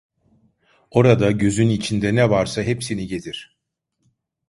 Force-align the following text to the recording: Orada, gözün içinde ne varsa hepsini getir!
Orada, 0.91 1.31
gözün 1.31 1.69
içinde 1.69 2.15
ne 2.15 2.29
varsa 2.29 2.61
hepsini 2.63 3.07
getir! 3.07 3.57